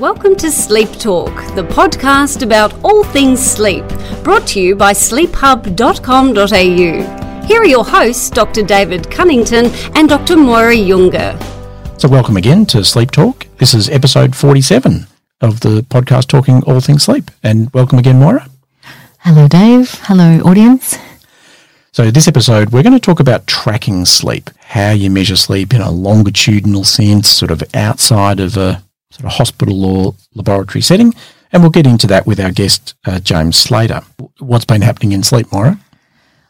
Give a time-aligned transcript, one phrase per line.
[0.00, 3.84] Welcome to Sleep Talk, the podcast about all things sleep,
[4.24, 7.46] brought to you by sleephub.com.au.
[7.46, 8.62] Here are your hosts, Dr.
[8.62, 10.38] David Cunnington and Dr.
[10.38, 11.38] Moira Junger.
[12.00, 13.46] So, welcome again to Sleep Talk.
[13.58, 15.06] This is episode 47
[15.42, 17.30] of the podcast talking all things sleep.
[17.42, 18.48] And welcome again, Moira.
[19.18, 19.92] Hello, Dave.
[20.04, 20.96] Hello, audience.
[21.92, 25.82] So, this episode, we're going to talk about tracking sleep, how you measure sleep in
[25.82, 31.14] a longitudinal sense, sort of outside of a sort of hospital or laboratory setting.
[31.52, 34.02] And we'll get into that with our guest, uh, James Slater.
[34.38, 35.78] What's been happening in sleep, Moira?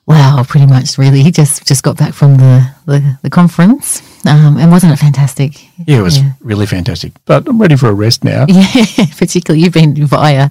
[0.06, 1.22] Wow, pretty much, really.
[1.22, 5.62] He just just got back from the the, the conference, um, and wasn't it fantastic?
[5.86, 6.32] Yeah, it was yeah.
[6.40, 7.12] really fantastic.
[7.26, 8.46] But I'm ready for a rest now.
[8.50, 10.50] Yeah, particularly you've been via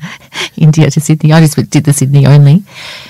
[0.60, 1.32] India to Sydney.
[1.32, 2.64] I just did the Sydney only.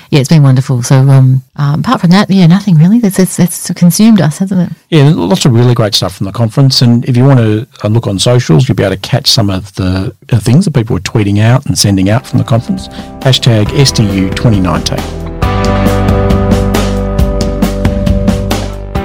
[0.10, 0.82] Yeah, it's been wonderful.
[0.84, 3.00] So um, um, apart from that, yeah, nothing really.
[3.04, 4.78] It's consumed us, hasn't it?
[4.90, 6.82] Yeah, lots of really great stuff from the conference.
[6.82, 9.50] And if you want to uh, look on socials, you'll be able to catch some
[9.50, 12.88] of the uh, things that people were tweeting out and sending out from the conference.
[13.20, 15.39] Hashtag SDU 2019.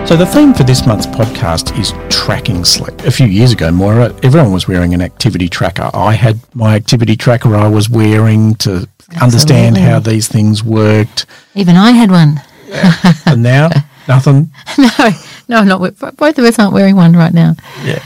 [0.07, 3.01] So, the theme for this month's podcast is tracking sleep.
[3.05, 5.91] A few years ago, Moira, everyone was wearing an activity tracker.
[5.95, 9.21] I had my activity tracker I was wearing to Absolutely.
[9.23, 11.25] understand how these things worked.
[11.55, 12.39] Even I had one.
[13.27, 13.71] and now,
[14.07, 14.53] nothing?
[14.79, 15.11] no,
[15.49, 17.55] no, not both of us aren't wearing one right now.
[17.83, 18.05] Yeah.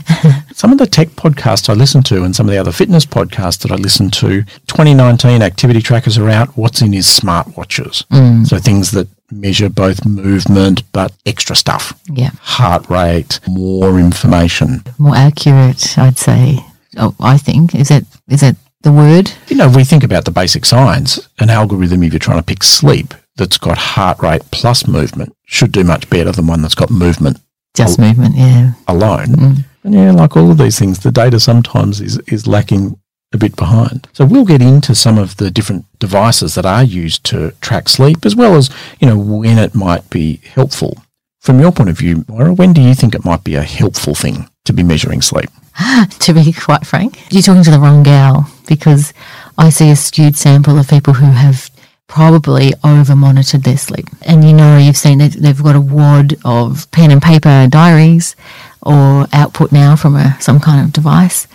[0.52, 3.58] some of the tech podcasts I listen to and some of the other fitness podcasts
[3.62, 6.56] that I listen to, 2019 activity trackers are out.
[6.56, 8.06] What's in is smartwatches.
[8.06, 8.46] Mm.
[8.46, 11.98] So things that measure both movement but extra stuff.
[12.10, 12.30] Yeah.
[12.40, 14.82] Heart rate, more information.
[14.98, 16.58] More accurate, I'd say.
[16.96, 17.74] Oh, I think.
[17.74, 19.30] Is that is that the word?
[19.48, 22.42] You know, if we think about the basic science, an algorithm if you're trying to
[22.42, 26.74] pick sleep that's got heart rate plus movement should do much better than one that's
[26.74, 27.40] got movement.
[27.74, 28.72] Just al- movement, yeah.
[28.88, 29.26] Alone.
[29.26, 29.64] Mm.
[29.84, 32.98] And yeah, like all of these things, the data sometimes is, is lacking
[33.32, 34.08] a bit behind.
[34.12, 38.24] So we'll get into some of the different devices that are used to track sleep,
[38.24, 38.70] as well as
[39.00, 40.97] you know when it might be helpful.
[41.41, 44.14] From your point of view, Moira, when do you think it might be a helpful
[44.14, 45.50] thing to be measuring sleep?
[46.20, 49.12] to be quite frank, you're talking to the wrong gal because
[49.56, 51.70] I see a skewed sample of people who have
[52.08, 54.06] probably over monitored their sleep.
[54.22, 58.34] And you know, you've seen that they've got a wad of pen and paper diaries
[58.82, 61.47] or output now from a, some kind of device.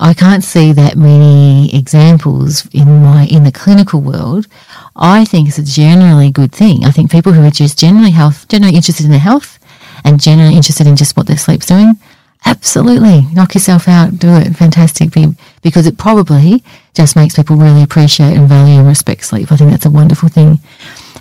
[0.00, 4.46] I can't see that many examples in my in the clinical world.
[4.94, 6.84] I think it's a generally good thing.
[6.84, 9.58] I think people who are just generally health, generally interested in their health,
[10.04, 11.94] and generally interested in just what their sleep's doing,
[12.44, 15.10] absolutely knock yourself out, do it, fantastic,
[15.62, 16.62] because it probably
[16.94, 19.50] just makes people really appreciate and value and respect sleep.
[19.50, 20.58] I think that's a wonderful thing.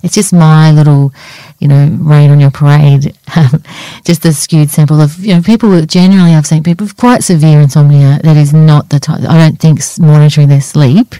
[0.03, 1.13] It's just my little,
[1.59, 3.17] you know, rain on your parade.
[4.03, 7.23] just a skewed sample of, you know, people with generally I've seen people with quite
[7.23, 8.19] severe insomnia.
[8.23, 9.21] That is not the type.
[9.21, 11.15] I don't think monitoring their sleep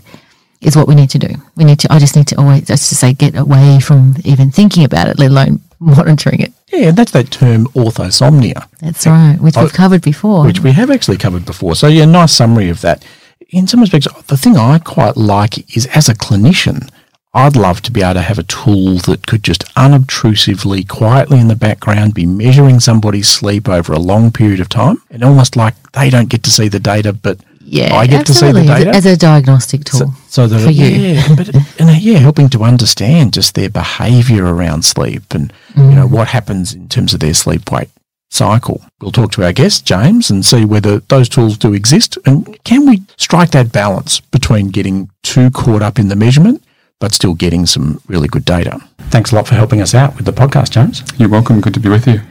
[0.61, 1.33] is what we need to do.
[1.55, 1.93] We need to.
[1.93, 5.19] I just need to always just to say get away from even thinking about it,
[5.19, 6.53] let alone monitoring it.
[6.71, 8.67] Yeah, that's that term orthosomnia.
[8.79, 10.45] That's right, which we've oh, covered before.
[10.45, 11.75] Which we have actually covered before.
[11.75, 13.05] So yeah, nice summary of that.
[13.49, 16.89] In some respects, the thing I quite like is as a clinician,
[17.37, 21.49] I'd love to be able to have a tool that could just unobtrusively, quietly in
[21.49, 25.75] the background, be measuring somebody's sleep over a long period of time, and almost like
[25.91, 28.61] they don't get to see the data, but yeah, I get absolutely.
[28.61, 29.99] to see the data as a diagnostic tool.
[29.99, 34.45] So, so that for you, yeah, but and yeah, helping to understand just their behaviour
[34.45, 35.89] around sleep and mm.
[35.91, 37.89] you know what happens in terms of their sleep wake
[38.31, 38.83] cycle.
[38.99, 42.89] We'll talk to our guest James and see whether those tools do exist and can
[42.89, 46.63] we strike that balance between getting too caught up in the measurement
[46.99, 48.79] but still getting some really good data.
[49.09, 51.03] Thanks a lot for helping us out with the podcast, James.
[51.17, 51.61] You're welcome.
[51.61, 52.21] Good to be with you.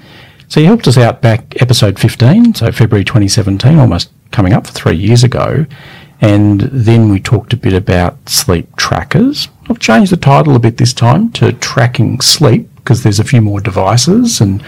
[0.49, 4.73] So you helped us out back episode 15, so February 2017, almost coming up for
[4.73, 5.67] three years ago.
[6.21, 9.49] And then we talked a bit about sleep trackers.
[9.69, 13.41] I've changed the title a bit this time to tracking sleep because there's a few
[13.41, 14.65] more devices and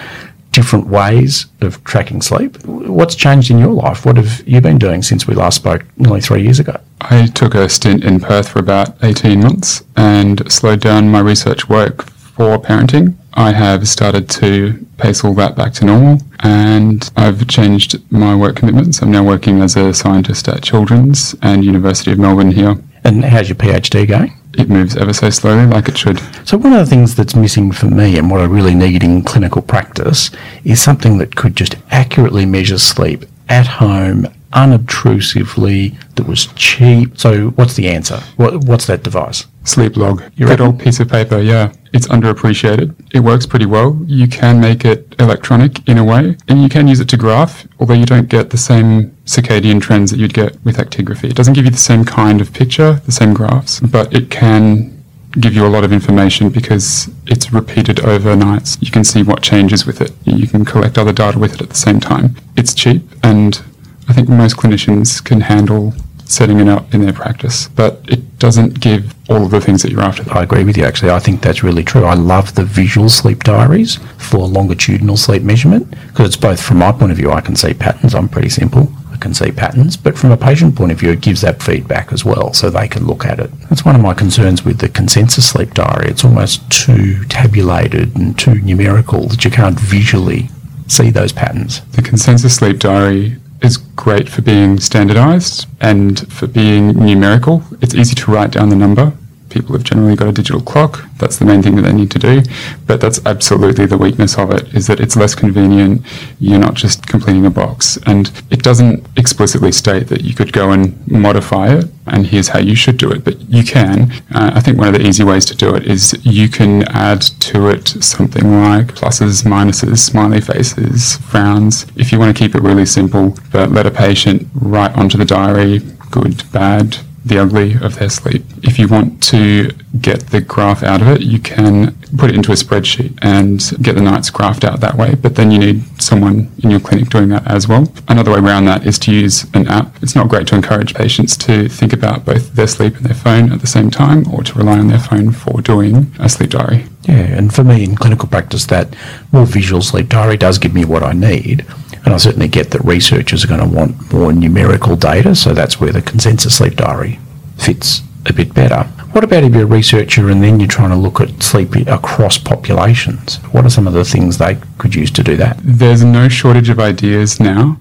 [0.52, 2.62] different ways of tracking sleep.
[2.64, 4.04] What's changed in your life?
[4.04, 6.80] What have you been doing since we last spoke nearly three years ago?
[7.00, 11.68] I took a stint in Perth for about 18 months and slowed down my research
[11.68, 13.14] work for parenting.
[13.34, 18.56] I have started to pace all that back to normal and I've changed my work
[18.56, 19.00] commitments.
[19.00, 22.76] I'm now working as a scientist at Children's and University of Melbourne here.
[23.04, 24.37] And how's your PhD going?
[24.54, 26.20] It moves ever so slowly, like it should.
[26.46, 29.22] So, one of the things that's missing for me and what I really need in
[29.22, 30.30] clinical practice
[30.64, 37.18] is something that could just accurately measure sleep at home, unobtrusively, that was cheap.
[37.18, 38.20] So, what's the answer?
[38.36, 39.46] What, what's that device?
[39.64, 40.22] Sleep log.
[40.36, 41.72] You Good old piece of paper, yeah.
[41.92, 42.94] It's underappreciated.
[43.14, 44.00] It works pretty well.
[44.06, 47.66] You can make it electronic in a way, and you can use it to graph,
[47.78, 51.30] although you don't get the same circadian trends that you'd get with actigraphy.
[51.30, 54.94] It doesn't give you the same kind of picture, the same graphs, but it can
[55.32, 58.78] give you a lot of information because it's repeated over nights.
[58.80, 60.12] You can see what changes with it.
[60.24, 62.36] You can collect other data with it at the same time.
[62.56, 63.62] It's cheap, and
[64.08, 65.94] I think most clinicians can handle
[66.28, 69.90] setting it up in their practice, but it doesn't give all of the things that
[69.90, 70.30] you're after.
[70.32, 71.10] I agree with you, actually.
[71.10, 72.04] I think that's really true.
[72.04, 76.92] I love the visual sleep diaries for longitudinal sleep measurement because it's both from my
[76.92, 78.14] point of view, I can see patterns.
[78.14, 78.92] I'm pretty simple.
[79.10, 82.12] I can see patterns, but from a patient point of view, it gives that feedback
[82.12, 83.50] as well so they can look at it.
[83.68, 86.08] That's one of my concerns with the consensus sleep diary.
[86.08, 90.50] It's almost too tabulated and too numerical that you can't visually
[90.86, 91.80] see those patterns.
[91.92, 97.62] The consensus sleep diary is great for being standardized and for being numerical.
[97.80, 99.12] It's easy to write down the number.
[99.50, 101.04] People have generally got a digital clock.
[101.18, 102.42] That's the main thing that they need to do.
[102.86, 106.02] But that's absolutely the weakness of it is that it's less convenient.
[106.38, 107.98] You're not just completing a box.
[108.06, 112.58] And it doesn't explicitly state that you could go and modify it and here's how
[112.58, 114.10] you should do it, but you can.
[114.34, 117.22] Uh, I think one of the easy ways to do it is you can add
[117.22, 121.86] to it something like pluses, minuses, smiley faces, frowns.
[121.96, 125.24] If you want to keep it really simple, but let a patient write onto the
[125.24, 125.80] diary
[126.10, 126.98] good, bad,
[127.28, 128.44] the ugly of their sleep.
[128.62, 129.70] If you want to
[130.00, 133.94] get the graph out of it, you can put it into a spreadsheet and get
[133.94, 137.28] the nights graphed out that way, but then you need someone in your clinic doing
[137.28, 137.92] that as well.
[138.08, 140.02] Another way around that is to use an app.
[140.02, 143.52] It's not great to encourage patients to think about both their sleep and their phone
[143.52, 146.86] at the same time or to rely on their phone for doing a sleep diary.
[147.02, 148.94] Yeah, and for me in clinical practice, that
[149.32, 151.66] more visual sleep diary does give me what I need.
[152.08, 155.78] And I certainly get that researchers are going to want more numerical data, so that's
[155.78, 157.18] where the consensus sleep diary
[157.58, 158.84] fits a bit better.
[159.12, 162.38] What about if you're a researcher and then you're trying to look at sleep across
[162.38, 163.36] populations?
[163.52, 165.58] What are some of the things they could use to do that?
[165.62, 167.78] There's no shortage of ideas now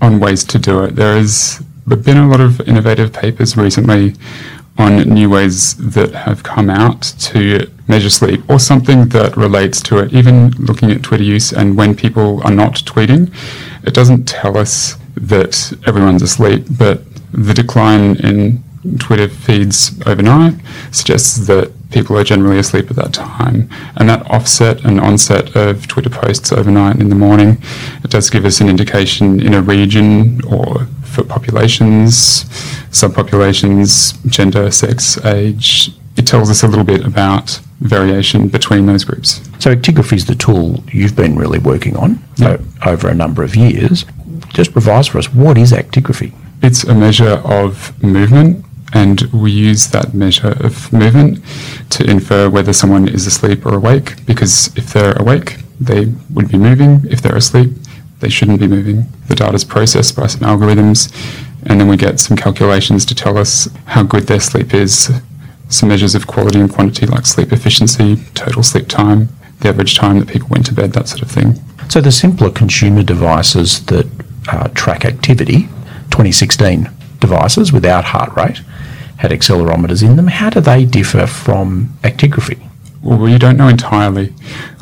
[0.00, 0.96] on ways to do it.
[0.96, 4.14] There has been a lot of innovative papers recently
[4.78, 9.98] on new ways that have come out to measure sleep or something that relates to
[9.98, 10.12] it.
[10.12, 13.32] Even looking at Twitter use and when people are not tweeting,
[13.84, 17.02] it doesn't tell us that everyone's asleep, but
[17.32, 18.62] the decline in
[18.98, 20.54] Twitter feeds overnight
[20.90, 23.68] suggests that people are generally asleep at that time.
[23.96, 27.62] And that offset and onset of Twitter posts overnight in the morning,
[28.02, 32.44] it does give us an indication in a region or for populations,
[32.90, 35.90] subpopulations, gender, sex, age.
[36.16, 39.40] It tells us a little bit about variation between those groups.
[39.58, 42.60] So actigraphy is the tool you've been really working on yep.
[42.84, 44.04] over a number of years.
[44.48, 46.32] Just revise for us, what is actigraphy?
[46.62, 51.40] It's a measure of movement and we use that measure of movement
[51.90, 56.58] to infer whether someone is asleep or awake because if they're awake they would be
[56.58, 57.70] moving if they're asleep
[58.20, 61.12] they shouldn't be moving the data is processed by some algorithms
[61.66, 65.10] and then we get some calculations to tell us how good their sleep is
[65.68, 69.28] some measures of quality and quantity like sleep efficiency total sleep time
[69.60, 71.54] the average time that people went to bed that sort of thing
[71.88, 74.06] so the simpler consumer devices that
[74.48, 75.62] uh, track activity
[76.10, 76.90] 2016
[77.20, 78.60] devices without heart rate
[79.18, 80.28] had accelerometers in them.
[80.28, 82.58] How do they differ from actigraphy?
[83.02, 84.34] Well, we don't know entirely.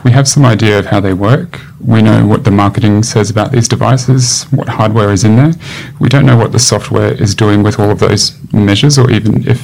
[0.04, 1.60] We have some idea of how they work.
[1.80, 5.52] We know what the marketing says about these devices, what hardware is in there.
[5.98, 9.46] We don't know what the software is doing with all of those measures, or even
[9.48, 9.60] if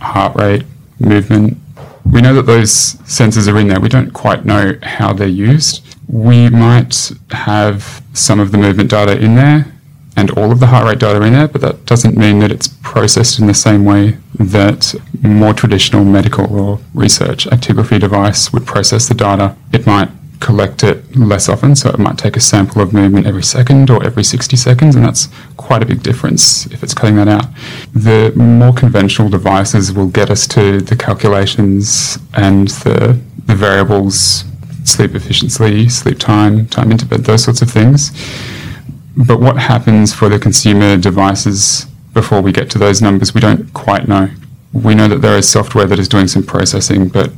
[0.00, 0.64] heart rate,
[1.00, 1.58] movement.
[2.04, 3.80] We know that those sensors are in there.
[3.80, 5.82] We don't quite know how they're used.
[6.08, 9.72] We might have some of the movement data in there
[10.16, 12.68] and all of the heart rate data in there, but that doesn't mean that it's
[12.82, 14.18] processed in the same way
[14.50, 19.56] that more traditional medical or research actigraphy device would process the data.
[19.72, 20.08] It might
[20.40, 24.04] collect it less often, so it might take a sample of movement every second or
[24.04, 27.46] every 60 seconds, and that's quite a big difference if it's cutting that out.
[27.94, 34.44] The more conventional devices will get us to the calculations and the, the variables,
[34.84, 38.10] sleep efficiency, sleep time, time into bed, those sorts of things
[39.16, 43.72] but what happens for the consumer devices before we get to those numbers, we don't
[43.72, 44.30] quite know.
[44.72, 47.32] We know that there is software that is doing some processing, but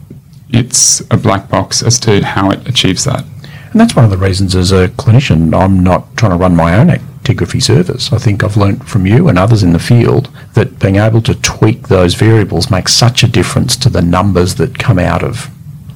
[0.51, 3.25] it's a black box as to how it achieves that.
[3.71, 6.79] And that's one of the reasons as a clinician, I'm not trying to run my
[6.79, 8.13] own actigraphy service.
[8.13, 11.35] I think I've learnt from you and others in the field that being able to
[11.35, 15.51] tweak those variables makes such a difference to the numbers that come out of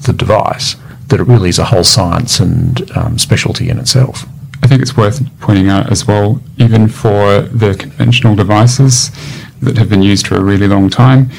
[0.06, 0.76] the device
[1.08, 4.24] that it really is a whole science and um, specialty in itself.
[4.68, 9.10] I think it's worth pointing out as well, even for the conventional devices
[9.62, 11.30] that have been used for a really long time,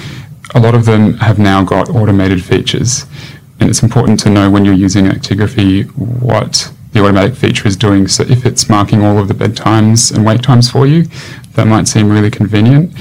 [0.56, 3.06] a lot of them have now got automated features.
[3.60, 8.08] And it's important to know when you're using actigraphy what the automatic feature is doing.
[8.08, 11.06] So if it's marking all of the bed times and wake times for you,
[11.54, 12.92] that might seem really convenient,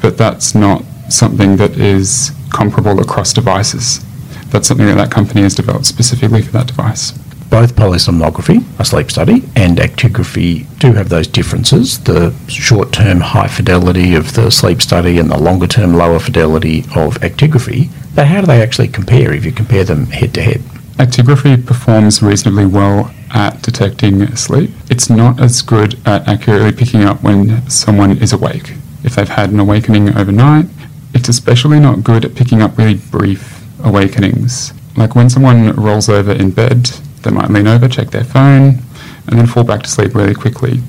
[0.00, 4.04] but that's not something that is comparable across devices.
[4.50, 7.12] That's something that that company has developed specifically for that device.
[7.54, 13.46] Both polysomnography, a sleep study, and actigraphy do have those differences the short term high
[13.46, 17.90] fidelity of the sleep study and the longer term lower fidelity of actigraphy.
[18.12, 20.62] But how do they actually compare if you compare them head to head?
[20.98, 24.70] Actigraphy performs reasonably well at detecting sleep.
[24.90, 28.72] It's not as good at accurately picking up when someone is awake.
[29.04, 30.66] If they've had an awakening overnight,
[31.14, 34.72] it's especially not good at picking up really brief awakenings.
[34.96, 36.90] Like when someone rolls over in bed,
[37.24, 38.78] they might lean over, check their phone,
[39.26, 40.80] and then fall back to sleep really quickly.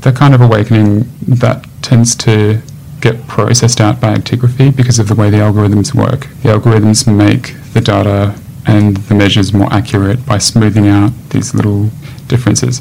[0.00, 2.62] That kind of awakening that tends to
[3.00, 6.20] get processed out by actigraphy because of the way the algorithms work.
[6.42, 11.90] The algorithms make the data and the measures more accurate by smoothing out these little
[12.28, 12.80] differences.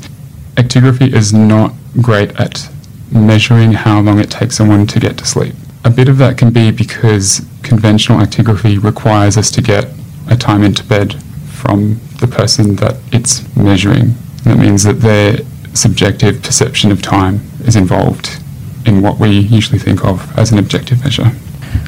[0.56, 2.70] Actigraphy is not great at
[3.12, 5.56] measuring how long it takes someone to get to sleep.
[5.84, 9.88] A bit of that can be because conventional actigraphy requires us to get
[10.30, 11.16] a time into bed
[11.62, 14.16] from the person that it's measuring.
[14.44, 15.38] That means that their
[15.74, 18.42] subjective perception of time is involved
[18.86, 21.32] in what we usually think of as an objective measure.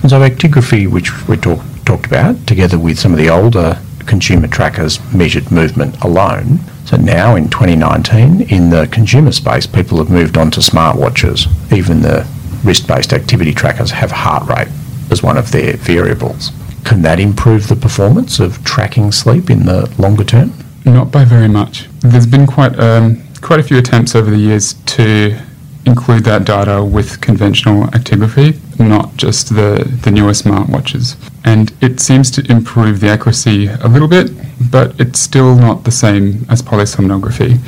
[0.01, 4.47] And so actigraphy, which we talk, talked about, together with some of the older consumer
[4.47, 6.59] trackers, measured movement alone.
[6.85, 11.47] So now in 2019, in the consumer space, people have moved on to smartwatches.
[11.75, 12.27] Even the
[12.63, 14.67] wrist-based activity trackers have heart rate
[15.09, 16.51] as one of their variables.
[16.83, 20.53] Can that improve the performance of tracking sleep in the longer term?
[20.85, 21.87] Not by very much.
[21.99, 25.37] There's been quite um, quite a few attempts over the years to
[25.85, 31.17] include that data with conventional actigraphy, not just the, the newer smartwatches.
[31.43, 34.31] And it seems to improve the accuracy a little bit,
[34.71, 37.59] but it's still not the same as polysomnography.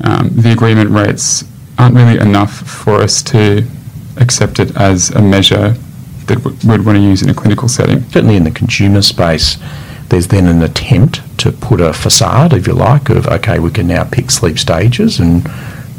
[0.00, 1.44] Um, the agreement rates
[1.78, 3.64] aren't really enough for us to
[4.16, 5.76] accept it as a measure
[6.26, 8.02] that we'd want to use in a clinical setting.
[8.10, 9.58] Certainly in the consumer space,
[10.08, 13.86] there's then an attempt to put a facade, if you like, of okay, we can
[13.86, 15.48] now pick sleep stages and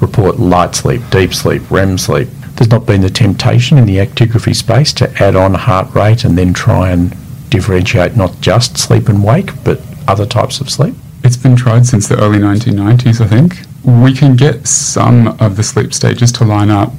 [0.01, 2.27] report light sleep, deep sleep, REM sleep.
[2.55, 6.37] There's not been the temptation in the actigraphy space to add on heart rate and
[6.37, 7.15] then try and
[7.49, 10.95] differentiate not just sleep and wake, but other types of sleep?
[11.23, 13.57] It's been tried since the early 1990s, I think.
[13.83, 16.93] We can get some of the sleep stages to line up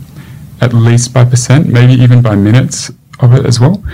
[0.60, 3.84] at least by percent, maybe even by minutes of it as well.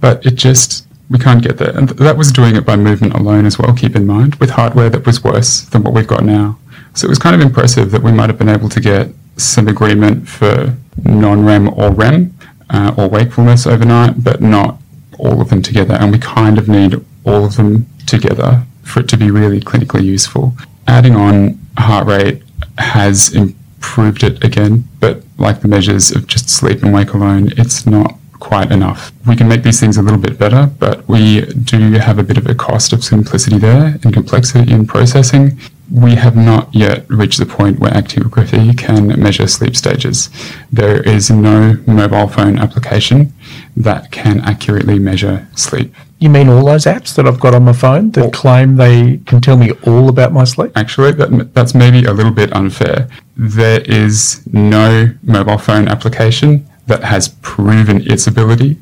[0.00, 1.76] But it just, we can't get there.
[1.76, 4.90] And that was doing it by movement alone as well, keep in mind, with hardware
[4.90, 6.58] that was worse than what we've got now.
[6.94, 9.66] So it was kind of impressive that we might have been able to get some
[9.66, 12.36] agreement for non REM or REM
[12.70, 14.78] uh, or wakefulness overnight, but not
[15.18, 15.94] all of them together.
[15.94, 20.04] And we kind of need all of them together for it to be really clinically
[20.04, 20.54] useful.
[20.86, 22.42] Adding on heart rate
[22.78, 27.86] has improved it again, but like the measures of just sleep and wake alone, it's
[27.86, 29.10] not quite enough.
[29.26, 32.36] We can make these things a little bit better, but we do have a bit
[32.36, 35.58] of a cost of simplicity there and complexity in processing.
[35.90, 40.28] We have not yet reached the point where actigraphy can measure sleep stages.
[40.70, 43.32] There is no mobile phone application
[43.76, 45.94] that can accurately measure sleep.
[46.18, 49.40] You mean all those apps that I've got on my phone that claim they can
[49.40, 50.72] tell me all about my sleep?
[50.76, 53.08] Actually, that, that's maybe a little bit unfair.
[53.36, 58.76] There is no mobile phone application that has proven its ability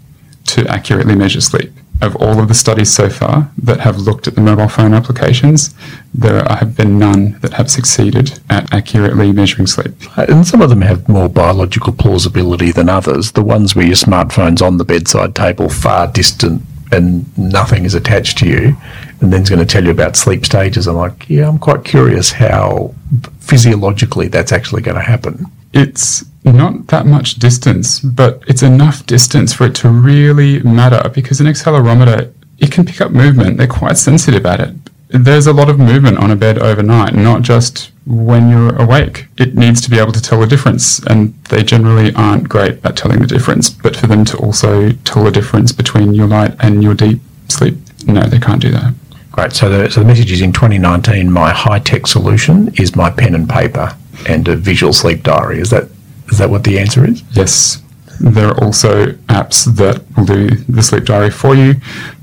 [0.45, 1.71] to accurately measure sleep.
[2.01, 5.73] Of all of the studies so far that have looked at the mobile phone applications,
[6.13, 9.95] there have been none that have succeeded at accurately measuring sleep.
[10.17, 13.33] And some of them have more biological plausibility than others.
[13.33, 18.37] The ones where your smartphone's on the bedside table, far distant, and nothing is attached
[18.39, 18.77] to you,
[19.21, 20.89] and then it's going to tell you about sleep stages.
[20.89, 22.95] I'm like, yeah, I'm quite curious how
[23.39, 25.47] physiologically that's actually going to happen.
[25.73, 31.41] It's not that much distance, but it's enough distance for it to really matter because
[31.41, 33.59] an accelerometer, it can pick up movement.
[33.59, 34.75] They're quite sensitive at it.
[35.09, 39.27] There's a lot of movement on a bed overnight, not just when you're awake.
[39.37, 42.97] It needs to be able to tell the difference, and they generally aren't great at
[42.97, 43.69] telling the difference.
[43.69, 47.77] But for them to also tell the difference between your light and your deep sleep,
[48.07, 48.95] no, they can't do that.
[49.31, 49.53] Great.
[49.53, 53.35] So the, so the message is in 2019, my high tech solution is my pen
[53.35, 53.97] and paper
[54.29, 55.59] and a visual sleep diary.
[55.59, 55.89] Is that
[56.31, 57.23] is that what the answer is?
[57.33, 57.83] Yes.
[58.21, 61.75] There are also apps that will do the sleep diary for you,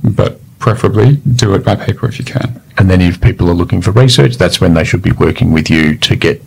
[0.03, 2.61] but preferably do it by paper if you can.
[2.77, 5.69] And then if people are looking for research, that's when they should be working with
[5.69, 6.41] you to get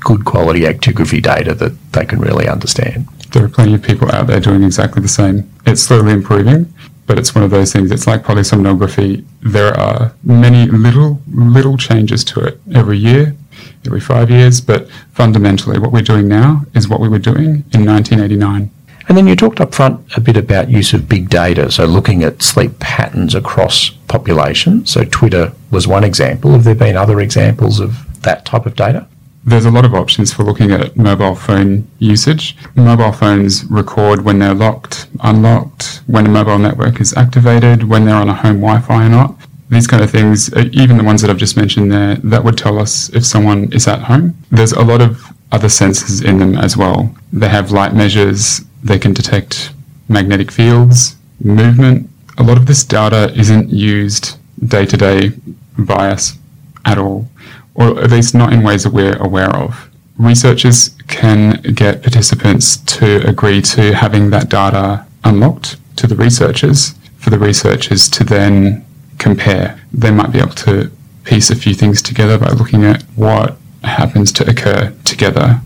[0.00, 3.06] good quality actigraphy data that they can really understand.
[3.32, 5.50] There are plenty of people out there doing exactly the same.
[5.66, 6.72] It's slowly improving,
[7.06, 7.90] but it's one of those things.
[7.90, 9.24] It's like polysomnography.
[9.42, 13.36] There are many little, little changes to it every year,
[13.86, 17.84] every five years, but fundamentally, what we're doing now is what we were doing in
[17.84, 18.70] 1989.
[19.10, 22.22] And then you talked up front a bit about use of big data, so looking
[22.22, 24.90] at sleep patterns across populations.
[24.90, 26.52] So Twitter was one example.
[26.52, 29.08] Have there been other examples of that type of data?
[29.42, 32.56] There's a lot of options for looking at mobile phone usage.
[32.76, 38.14] Mobile phones record when they're locked, unlocked, when a mobile network is activated, when they're
[38.14, 39.34] on a home Wi Fi or not.
[39.70, 42.58] These kind of things, uh, even the ones that I've just mentioned there, that would
[42.58, 44.36] tell us if someone is at home.
[44.50, 47.14] There's a lot of other sensors in them as well.
[47.32, 49.72] They have light measures, they can detect
[50.08, 52.10] magnetic fields, movement.
[52.38, 54.36] A lot of this data isn't used
[54.66, 55.32] day to day
[55.78, 56.36] by us
[56.84, 57.28] at all
[57.74, 59.88] or at least not in ways that we're aware of.
[60.18, 67.30] Researchers can get participants to agree to having that data unlocked to the researchers for
[67.30, 68.84] the researchers to then
[69.20, 69.80] compare.
[69.92, 70.90] They might be able to
[71.24, 75.60] piece a few things together by looking at what happens to occur together.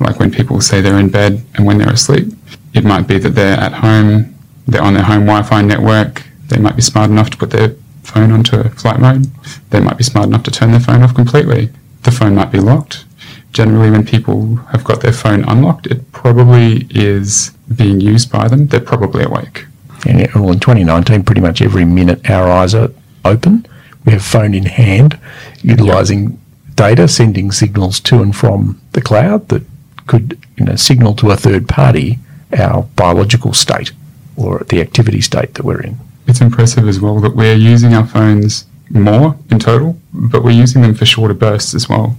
[0.00, 2.32] Like when people say they're in bed and when they're asleep,
[2.72, 4.34] it might be that they're at home,
[4.66, 7.76] they're on their home Wi Fi network, they might be smart enough to put their
[8.02, 9.26] phone onto flight mode.
[9.70, 11.70] They might be smart enough to turn their phone off completely.
[12.02, 13.04] The phone might be locked.
[13.52, 18.66] Generally, when people have got their phone unlocked, it probably is being used by them.
[18.66, 19.66] They're probably awake.
[20.06, 22.90] And well, in 2019, pretty much every minute our eyes are
[23.24, 23.66] open,
[24.04, 25.18] we have phone in hand,
[25.62, 26.38] utilising
[26.74, 29.64] data, sending signals to and from the cloud that
[30.06, 32.18] could you know, signal to a third party
[32.58, 33.92] our biological state
[34.36, 38.06] or the activity state that we're in it's impressive as well that we're using our
[38.06, 42.16] phones more in total, but we're using them for shorter bursts as well.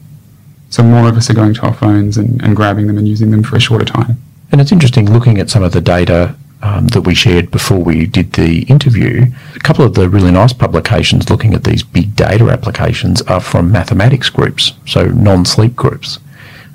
[0.70, 3.32] So more of us are going to our phones and, and grabbing them and using
[3.32, 4.18] them for a shorter time.
[4.52, 8.08] And it's interesting looking at some of the data um, that we shared before we
[8.08, 9.28] did the interview.
[9.56, 13.72] A couple of the really nice publications looking at these big data applications are from
[13.72, 16.18] mathematics groups, so non sleep groups.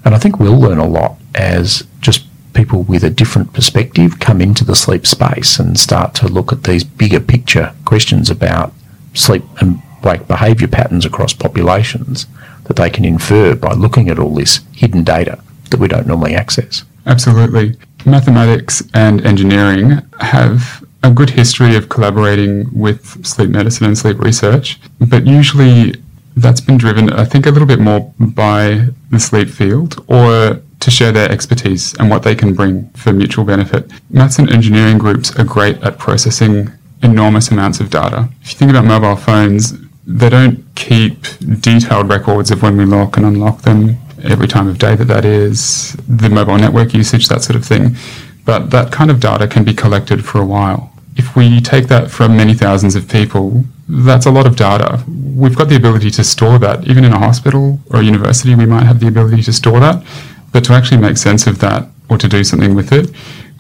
[0.05, 4.41] And I think we'll learn a lot as just people with a different perspective come
[4.41, 8.73] into the sleep space and start to look at these bigger picture questions about
[9.15, 12.27] sleep and wake behaviour patterns across populations
[12.65, 16.35] that they can infer by looking at all this hidden data that we don't normally
[16.35, 16.85] access.
[17.07, 17.77] Absolutely.
[18.07, 24.79] Mathematics and engineering have a good history of collaborating with sleep medicine and sleep research,
[25.01, 25.95] but usually
[26.37, 30.91] that's been driven, I think, a little bit more by the sleep field or to
[30.91, 33.91] share their expertise and what they can bring for mutual benefit.
[34.11, 36.71] Maths and engineering groups are great at processing
[37.03, 38.29] enormous amounts of data.
[38.43, 39.75] If you think about mobile phones,
[40.07, 41.23] they don't keep
[41.61, 45.25] detailed records of when we lock and unlock them every time of day that that
[45.25, 47.97] is, the mobile network usage, that sort of thing.
[48.45, 50.93] But that kind of data can be collected for a while.
[51.17, 55.05] If we take that from many thousands of people, that's a lot of data.
[55.09, 56.87] We've got the ability to store that.
[56.87, 60.05] Even in a hospital or a university, we might have the ability to store that.
[60.53, 63.11] But to actually make sense of that or to do something with it,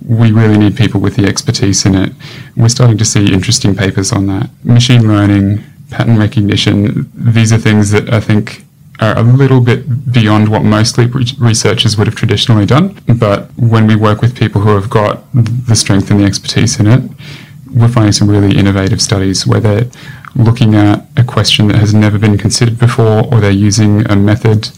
[0.04, 2.12] we really need people with the expertise in it.
[2.56, 4.50] We're starting to see interesting papers on that.
[4.64, 8.64] Machine learning, pattern recognition, these are things that I think
[9.00, 13.00] are a little bit beyond what most sleep researchers would have traditionally done.
[13.18, 16.86] But when we work with people who have got the strength and the expertise in
[16.86, 17.02] it,
[17.72, 19.90] we're finding some really innovative studies where they're
[20.34, 24.70] looking at a question that has never been considered before, or they're using a method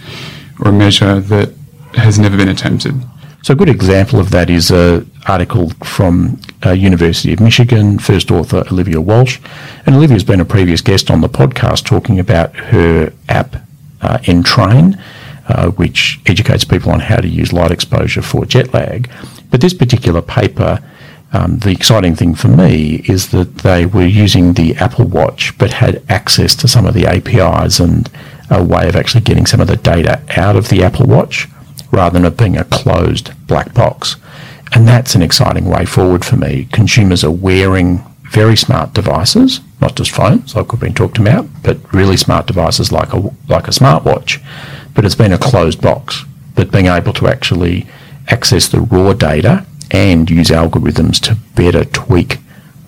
[0.60, 1.52] or a measure that
[1.94, 2.94] has never been attempted.
[3.42, 8.30] So a good example of that is an article from uh, University of Michigan, first
[8.30, 9.40] author Olivia Walch.
[9.84, 13.56] And Olivia's been a previous guest on the podcast talking about her app,
[14.02, 15.00] uh, Entrain,
[15.48, 19.10] uh, which educates people on how to use light exposure for jet lag.
[19.50, 20.82] But this particular paper,
[21.32, 25.72] um, the exciting thing for me is that they were using the Apple Watch but
[25.72, 28.10] had access to some of the APIs and
[28.50, 31.48] a way of actually getting some of the data out of the Apple Watch
[31.90, 34.16] rather than it being a closed black box.
[34.74, 36.66] And that's an exciting way forward for me.
[36.72, 41.76] Consumers are wearing very smart devices, not just phones like we've been talking about, but
[41.92, 43.18] really smart devices like a,
[43.48, 44.42] like a smartwatch.
[44.94, 46.24] But it's been a closed box.
[46.54, 47.86] But being able to actually
[48.28, 52.38] access the raw data and use algorithms to better tweak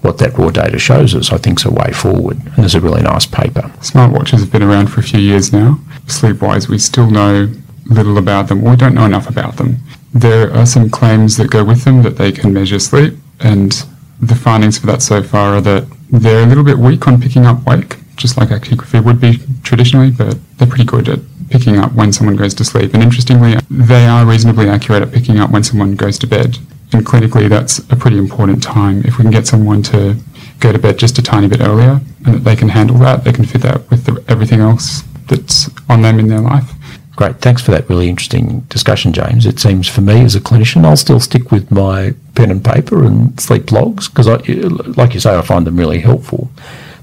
[0.00, 2.38] what that raw data shows us, I think is a way forward.
[2.38, 3.62] And there's a really nice paper.
[3.80, 5.78] Smartwatches have been around for a few years now.
[6.06, 7.52] Sleepwise, we still know
[7.86, 9.76] little about them, we don't know enough about them.
[10.12, 13.84] There are some claims that go with them that they can measure sleep, and
[14.28, 17.46] the findings for that so far are that they're a little bit weak on picking
[17.46, 21.92] up wake, just like actigraphy would be traditionally, but they're pretty good at picking up
[21.92, 22.94] when someone goes to sleep.
[22.94, 26.58] And interestingly, they are reasonably accurate at picking up when someone goes to bed.
[26.92, 29.02] And clinically, that's a pretty important time.
[29.04, 30.16] If we can get someone to
[30.60, 33.24] go to bed just a tiny bit earlier and that they can handle that.
[33.24, 36.70] They can fit that with the, everything else that's on them in their life.
[37.16, 37.36] Great.
[37.36, 39.46] Thanks for that really interesting discussion, James.
[39.46, 43.04] It seems for me as a clinician, I'll still stick with my pen and paper
[43.04, 46.50] and sleep logs because, like you say, I find them really helpful.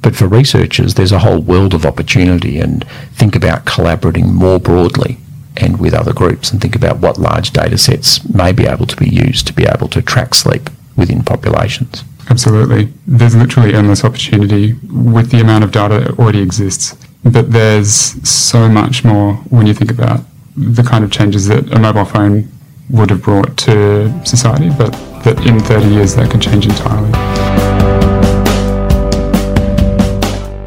[0.02, 5.18] But for researchers, there's a whole world of opportunity and think about collaborating more broadly
[5.58, 8.96] and with other groups and think about what large data sets may be able to
[8.98, 12.04] be used to be able to track sleep within populations.
[12.30, 12.92] Absolutely.
[13.06, 16.96] There's literally endless opportunity with the amount of data that already exists.
[17.24, 17.94] But there's
[18.28, 20.22] so much more when you think about
[20.58, 22.50] the kind of changes that a mobile phone
[22.90, 24.92] would have brought to society, but
[25.24, 27.12] that in 30 years that could change entirely.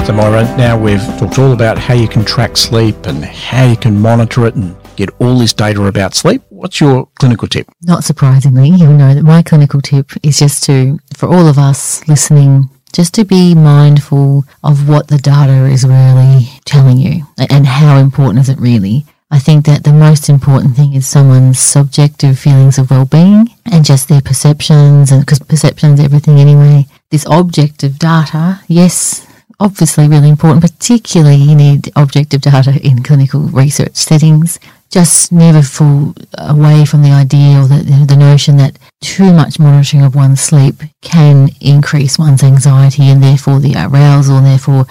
[0.06, 3.76] So, Moira, now we've talked all about how you can track sleep and how you
[3.76, 6.42] can monitor it and get all this data about sleep.
[6.50, 7.68] What's your clinical tip?
[7.82, 12.06] Not surprisingly, you'll know that my clinical tip is just to, for all of us
[12.06, 17.98] listening, just to be mindful of what the data is really telling you and how
[17.98, 19.04] important is it really.
[19.32, 24.08] I think that the most important thing is someone's subjective feelings of well-being and just
[24.08, 26.86] their perceptions and because perceptions everything anyway.
[27.10, 29.26] This objective data, yes,
[29.58, 34.60] obviously really important, particularly you need objective data in clinical research settings.
[34.94, 40.04] Just never fall away from the idea or the, the notion that too much monitoring
[40.04, 44.86] of one's sleep can increase one's anxiety and therefore the arousal and therefore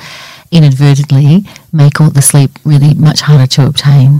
[0.51, 4.19] inadvertently make all the sleep really much harder to obtain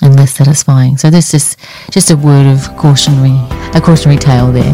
[0.00, 0.96] and less satisfying.
[0.98, 1.56] So this is
[1.90, 3.36] just a word of cautionary,
[3.74, 4.72] a cautionary tale there.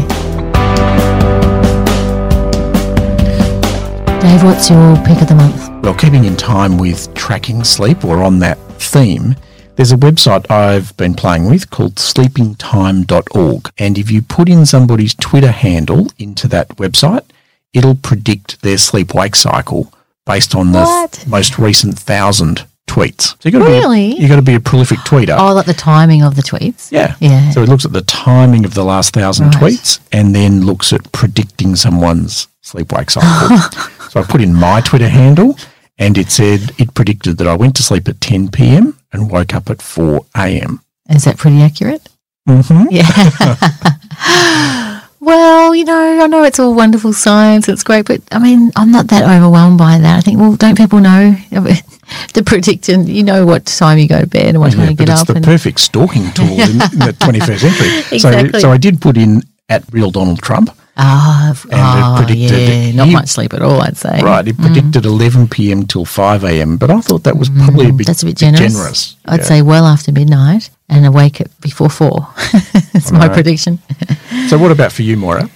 [4.21, 5.83] Dave, what's your pick of the month?
[5.83, 9.35] Well, keeping in time with tracking sleep or on that theme,
[9.75, 13.71] there's a website I've been playing with called sleepingtime.org.
[13.77, 17.23] And if you put in somebody's Twitter handle into that website,
[17.73, 19.91] it'll predict their sleep wake cycle
[20.25, 21.25] based on the What?
[21.27, 23.35] most recent thousand tweets.
[23.41, 24.11] So you got to Really?
[24.11, 25.37] be a, you got to be a prolific tweeter.
[25.39, 26.91] Oh, like the timing of the tweets.
[26.91, 27.15] Yeah.
[27.19, 27.49] Yeah.
[27.51, 29.73] So it looks at the timing of the last thousand Right.
[29.73, 33.57] tweets and then looks at predicting someone's sleep wake cycle.
[34.09, 35.57] so I put in my Twitter handle
[36.01, 38.97] and it said it predicted that I went to sleep at 10 p.m.
[39.13, 40.81] and woke up at 4 a.m.
[41.09, 42.09] Is that pretty accurate?
[42.49, 42.87] Mm-hmm.
[42.89, 45.01] Yeah.
[45.19, 47.69] well, you know, I know it's all wonderful science.
[47.69, 50.17] It's great, but I mean, I'm not that overwhelmed by that.
[50.17, 51.35] I think, well, don't people know
[52.33, 53.05] the prediction?
[53.05, 55.21] You know what time you go to bed and what time Yeah, you get it's
[55.21, 55.27] up.
[55.27, 58.17] the perfect stalking tool in, in the 21st century.
[58.17, 58.51] Exactly.
[58.53, 60.75] So, so I did put in at real Donald Trump.
[60.97, 64.19] Ah, ah, predicted yeah, not he- much sleep at all, I'd say.
[64.21, 65.85] Right, it predicted 11 p.m.
[65.87, 66.77] till 5 a.m.
[66.77, 68.73] But I thought that was probably a bit, Mm, That's a bit generous.
[68.73, 69.15] generous.
[69.25, 69.45] I'd Yeah.
[69.45, 72.27] say well after midnight and awake at before four.
[72.93, 73.33] That's my Right.
[73.33, 73.79] prediction.
[74.49, 75.49] So what about for you, Moira?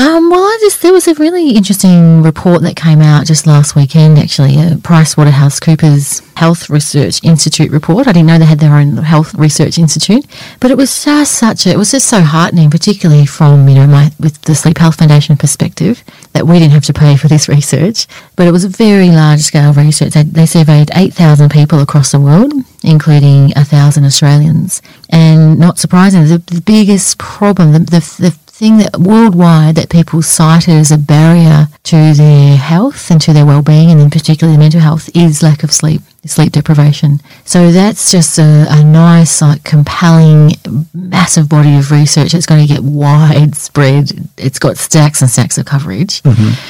[0.00, 3.76] Um, well, I just there was a really interesting report that came out just last
[3.76, 4.18] weekend.
[4.18, 8.08] Actually, a PricewaterhouseCoopers Health Research Institute report.
[8.08, 10.24] I didn't know they had their own health research institute,
[10.58, 11.72] but it was just such a.
[11.72, 15.36] It was just so heartening, particularly from you know my with the Sleep Health Foundation
[15.36, 19.10] perspective, that we didn't have to pay for this research, but it was a very
[19.10, 20.14] large scale research.
[20.14, 25.78] They, they surveyed eight thousand people across the world, including a thousand Australians, and not
[25.78, 30.92] surprisingly, the, the biggest problem, the, the, the thing that worldwide that people cited as
[30.92, 35.08] a barrier to their health and to their well-being and in particular their mental health
[35.16, 37.18] is lack of sleep sleep deprivation.
[37.46, 40.52] So that's just a, a nice like compelling
[40.92, 44.28] massive body of research that's going to get widespread.
[44.36, 46.20] It's got stacks and stacks of coverage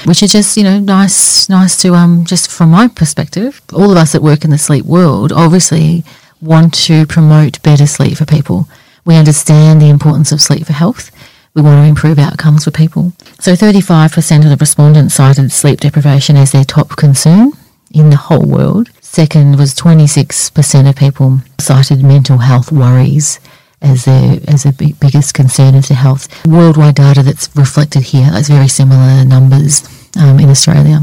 [0.05, 3.97] which is just you know nice nice to um just from my perspective all of
[3.97, 6.05] us that work in the sleep world obviously
[6.41, 8.69] want to promote better sleep for people.
[9.05, 11.11] We understand the importance of sleep for health
[11.55, 13.13] we want to improve outcomes for people.
[13.39, 17.53] So 35% of the respondents cited sleep deprivation as their top concern
[17.93, 18.91] in the whole world.
[19.01, 23.41] Second was 26% of people cited mental health worries
[23.83, 26.29] as their as their big, biggest concern of their health.
[26.47, 29.83] Worldwide data that's reflected here, that's very similar numbers
[30.17, 31.01] um, in Australia.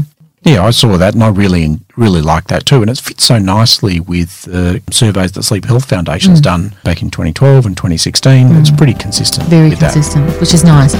[0.48, 2.80] Yeah, I saw that and I really, really like that too.
[2.80, 7.10] And it fits so nicely with uh, surveys that Sleep Health Foundation's done back in
[7.10, 8.56] 2012 and 2016.
[8.56, 10.92] It's pretty consistent Very consistent, which is nice.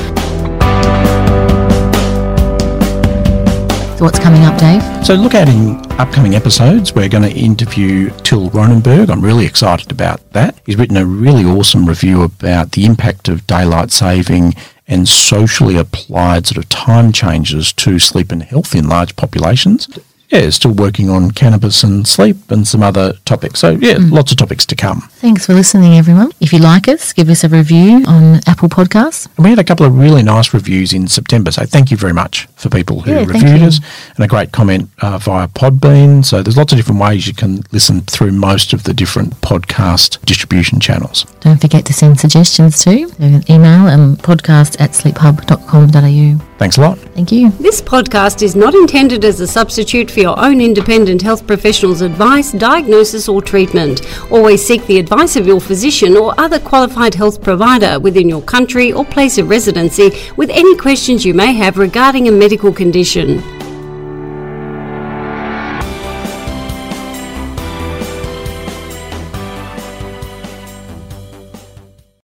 [3.96, 4.82] So what's coming up, Dave?
[5.06, 6.94] So look out in upcoming episodes.
[6.94, 9.08] We're going to interview Till Roenneberg.
[9.08, 10.60] I'm really excited about that.
[10.66, 14.52] He's written a really awesome review about the impact of daylight saving
[14.88, 19.86] and socially applied sort of time changes to sleep and health in large populations.
[20.30, 23.60] yeah, still working on cannabis and sleep and some other topics.
[23.60, 24.10] So, yeah, mm.
[24.10, 25.02] lots of topics to come.
[25.12, 26.32] Thanks for listening, everyone.
[26.40, 29.26] If you like us, give us a review on Apple Podcasts.
[29.36, 31.50] And we had a couple of really nice reviews in September.
[31.50, 33.80] So, thank you very much for people who Yeah, thank reviewed us
[34.16, 36.24] and a great comment uh, via Podbean.
[36.24, 40.20] So, there's lots of different ways you can listen through most of the different podcast
[40.26, 41.24] distribution channels.
[41.40, 42.98] Don't forget to send suggestions too.
[42.98, 46.44] You can email um, podcast at sleephub.com.au.
[46.58, 46.98] Thanks a lot.
[46.98, 47.50] Thank you.
[47.52, 52.50] This podcast is not intended as a substitute for your own independent health professional's advice,
[52.50, 54.02] diagnosis, or treatment.
[54.32, 58.92] Always seek the advice of your physician or other qualified health provider within your country
[58.92, 63.57] or place of residency with any questions you may have regarding a medical condition.